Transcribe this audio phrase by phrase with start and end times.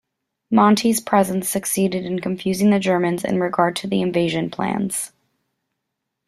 [0.49, 5.11] "Monty's" presence succeeded in confusing the Germans in regard to the invasion plans.